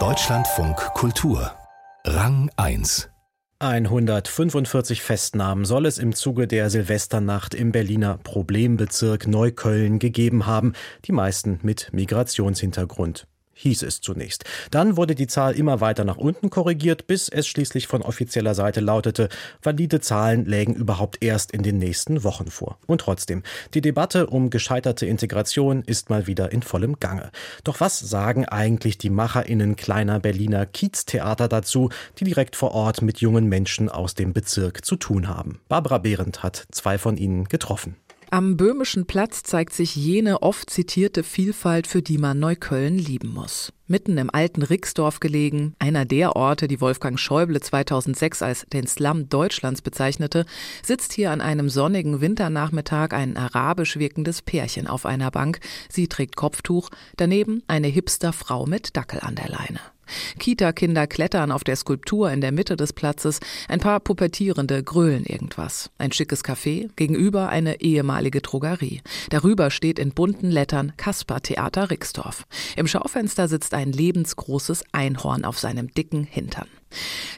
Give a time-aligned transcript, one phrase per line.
[0.00, 1.52] Deutschlandfunk Kultur.
[2.04, 3.08] Rang 1
[3.60, 10.72] 145 Festnahmen soll es im Zuge der Silvesternacht im Berliner Problembezirk Neukölln gegeben haben,
[11.04, 14.44] die meisten mit Migrationshintergrund hieß es zunächst.
[14.70, 18.80] Dann wurde die Zahl immer weiter nach unten korrigiert, bis es schließlich von offizieller Seite
[18.80, 19.28] lautete,
[19.62, 22.78] valide Zahlen lägen überhaupt erst in den nächsten Wochen vor.
[22.86, 23.42] Und trotzdem,
[23.74, 27.30] die Debatte um gescheiterte Integration ist mal wieder in vollem Gange.
[27.64, 33.20] Doch was sagen eigentlich die MacherInnen kleiner Berliner Kieztheater dazu, die direkt vor Ort mit
[33.20, 35.60] jungen Menschen aus dem Bezirk zu tun haben?
[35.68, 37.96] Barbara Behrendt hat zwei von ihnen getroffen.
[38.34, 43.72] Am Böhmischen Platz zeigt sich jene oft zitierte Vielfalt, für die man Neukölln lieben muss.
[43.86, 49.28] Mitten im alten Rixdorf gelegen, einer der Orte, die Wolfgang Schäuble 2006 als den Slum
[49.28, 50.46] Deutschlands bezeichnete,
[50.82, 55.60] sitzt hier an einem sonnigen Winternachmittag ein arabisch wirkendes Pärchen auf einer Bank.
[55.90, 56.88] Sie trägt Kopftuch,
[57.18, 59.80] daneben eine Hipster-Frau mit Dackel an der Leine.
[60.38, 65.90] Kita-Kinder klettern auf der Skulptur in der Mitte des Platzes, ein paar Pubertierende grölen irgendwas.
[65.98, 69.02] Ein schickes Café, gegenüber eine ehemalige Drogerie.
[69.30, 72.44] Darüber steht in bunten Lettern Kasper Theater Rixdorf.
[72.76, 76.68] Im Schaufenster sitzt ein lebensgroßes Einhorn auf seinem dicken Hintern.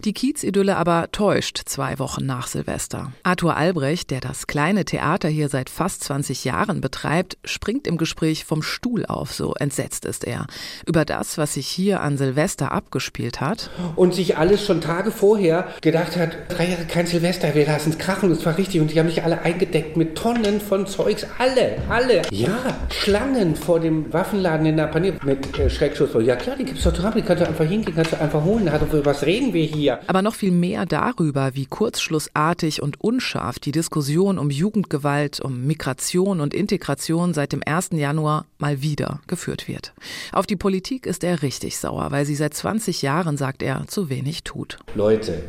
[0.05, 3.13] Die Kiezidylle aber täuscht zwei Wochen nach Silvester.
[3.23, 8.45] Arthur Albrecht, der das kleine Theater hier seit fast 20 Jahren betreibt, springt im Gespräch
[8.45, 10.47] vom Stuhl auf, so entsetzt ist er.
[10.87, 13.71] Über das, was sich hier an Silvester abgespielt hat.
[13.97, 17.99] Und sich alles schon Tage vorher gedacht hat, drei Jahre kein Silvester, wir lassen es
[17.99, 18.81] krachen, das war richtig.
[18.81, 22.23] Und die haben mich alle eingedeckt mit Tonnen von Zeugs, alle, alle.
[22.31, 26.11] Ja, Schlangen vor dem Waffenladen in der Panier mit äh, Schreckschuss.
[26.21, 28.43] Ja klar, die gibt es doch dran, die kannst du einfach hingehen, kannst du einfach
[28.45, 30.01] holen, da hat was reden reden wir hier?
[30.07, 36.41] Aber noch viel mehr darüber, wie kurzschlussartig und unscharf die Diskussion um Jugendgewalt, um Migration
[36.41, 37.91] und Integration seit dem 1.
[37.93, 39.93] Januar mal wieder geführt wird.
[40.33, 44.09] Auf die Politik ist er richtig sauer, weil sie seit 20 Jahren, sagt er, zu
[44.09, 44.79] wenig tut.
[44.95, 45.43] Leute,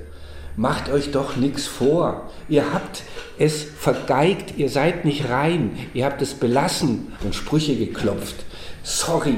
[0.55, 2.29] macht euch doch nichts vor.
[2.49, 3.03] Ihr habt
[3.37, 8.35] es vergeigt, ihr seid nicht rein, ihr habt es belassen und Sprüche geklopft.
[8.83, 9.37] Sorry.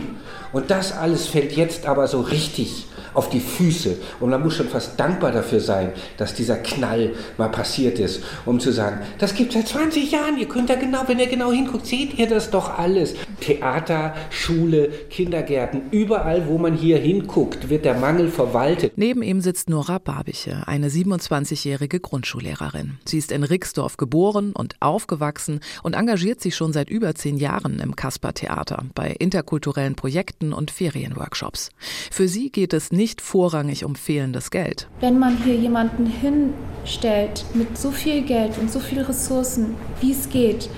[0.51, 3.97] Und das alles fällt jetzt aber so richtig auf die Füße.
[4.19, 8.59] Und man muss schon fast dankbar dafür sein, dass dieser Knall mal passiert ist, um
[8.59, 11.51] zu sagen, das gibt es seit 20 Jahren, ihr könnt da genau, wenn ihr genau
[11.51, 13.15] hinguckt, seht ihr das doch alles.
[13.41, 18.93] Theater, Schule, Kindergärten, überall, wo man hier hinguckt, wird der Mangel verwaltet.
[18.95, 22.99] Neben ihm sitzt Nora Babiche, eine 27-jährige Grundschullehrerin.
[23.05, 27.79] Sie ist in Rixdorf geboren und aufgewachsen und engagiert sich schon seit über zehn Jahren
[27.79, 31.69] im Kasper-Theater bei interkulturellen Projekten und Ferienworkshops.
[32.11, 34.88] Für sie geht es nicht vorrangig um fehlendes Geld.
[35.00, 40.29] Wenn man hier jemanden hinstellt mit so viel Geld und so viel Ressourcen, wie es
[40.29, 40.69] geht,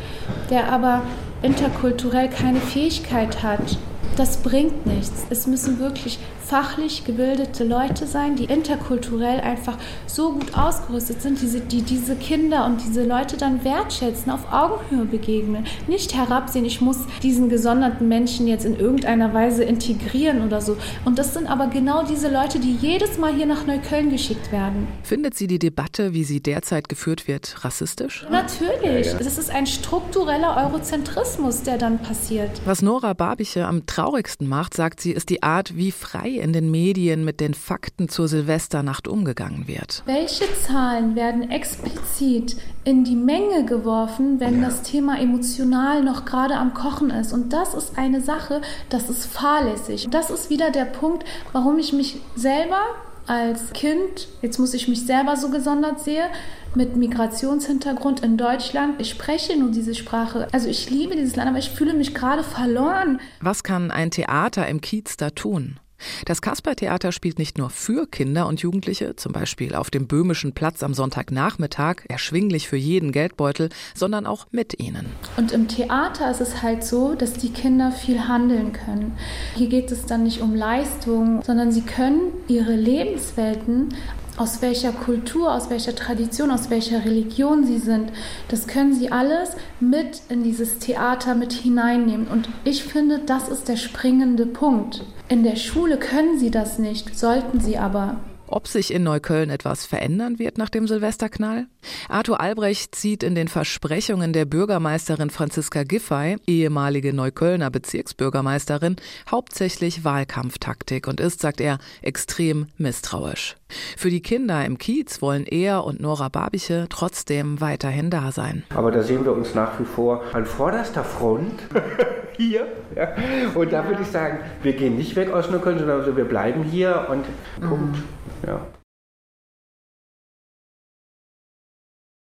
[0.49, 1.03] der aber
[1.41, 3.77] interkulturell keine Fähigkeit hat,
[4.17, 5.25] das bringt nichts.
[5.29, 6.19] Es müssen wirklich
[6.51, 12.65] fachlich gebildete Leute sein, die interkulturell einfach so gut ausgerüstet sind, diese, die diese Kinder
[12.65, 18.47] und diese Leute dann wertschätzen, auf Augenhöhe begegnen, nicht herabsehen, ich muss diesen gesonderten Menschen
[18.47, 20.75] jetzt in irgendeiner Weise integrieren oder so.
[21.05, 24.89] Und das sind aber genau diese Leute, die jedes Mal hier nach Neukölln geschickt werden.
[25.03, 28.25] Findet sie die Debatte, wie sie derzeit geführt wird, rassistisch?
[28.29, 29.07] Natürlich.
[29.17, 32.61] Es ist ein struktureller Eurozentrismus, der dann passiert.
[32.65, 36.69] Was Nora Babiche am traurigsten macht, sagt sie, ist die Art, wie frei in den
[36.69, 40.03] Medien mit den Fakten zur Silvesternacht umgegangen wird.
[40.05, 44.67] Welche Zahlen werden explizit in die Menge geworfen, wenn ja.
[44.67, 47.31] das Thema emotional noch gerade am Kochen ist?
[47.31, 50.07] Und das ist eine Sache, das ist fahrlässig.
[50.11, 52.81] Das ist wieder der Punkt, warum ich mich selber
[53.27, 56.27] als Kind, jetzt muss ich mich selber so gesondert sehen,
[56.75, 58.99] mit Migrationshintergrund in Deutschland.
[58.99, 60.47] Ich spreche nur diese Sprache.
[60.51, 63.19] Also ich liebe dieses Land, aber ich fühle mich gerade verloren.
[63.41, 65.79] Was kann ein Theater im Kiez da tun?
[66.25, 70.83] Das Kasper-Theater spielt nicht nur für Kinder und Jugendliche, zum Beispiel auf dem Böhmischen Platz
[70.83, 75.07] am Sonntagnachmittag, erschwinglich für jeden Geldbeutel, sondern auch mit ihnen.
[75.37, 79.17] Und im Theater ist es halt so, dass die Kinder viel handeln können.
[79.55, 83.89] Hier geht es dann nicht um Leistung, sondern sie können ihre Lebenswelten
[84.37, 88.11] aus welcher Kultur, aus welcher Tradition, aus welcher Religion sie sind.
[88.47, 92.27] Das können sie alles mit in dieses Theater mit hineinnehmen.
[92.27, 95.03] Und ich finde, das ist der springende Punkt.
[95.27, 98.19] In der Schule können sie das nicht, sollten sie aber.
[98.51, 101.67] Ob sich in Neukölln etwas verändern wird nach dem Silvesterknall?
[102.09, 108.97] Arthur Albrecht sieht in den Versprechungen der Bürgermeisterin Franziska Giffey, ehemalige Neuköllner Bezirksbürgermeisterin,
[109.29, 113.55] hauptsächlich Wahlkampftaktik und ist, sagt er, extrem misstrauisch.
[113.95, 118.63] Für die Kinder im Kiez wollen er und Nora Babiche trotzdem weiterhin da sein.
[118.75, 121.61] Aber da sehen wir uns nach wie vor an vorderster Front.
[122.41, 122.67] hier.
[122.95, 123.13] Ja.
[123.53, 127.07] Und da würde ich sagen, wir gehen nicht weg aus Neukölln, sondern wir bleiben hier
[127.09, 127.25] und
[127.67, 127.97] Punkt.
[128.45, 128.61] Ja.